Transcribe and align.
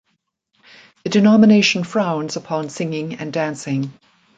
The 1.03 1.11
denomination 1.11 1.83
frowns 1.83 2.35
upon 2.35 2.69
singing 2.71 3.17
and 3.19 3.31
dancing. 3.31 3.93